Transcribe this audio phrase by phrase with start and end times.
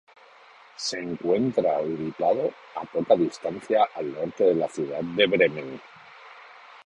[0.77, 5.79] Se encuentra ubicado a poca distancia al norte de la ciudad de Bremen.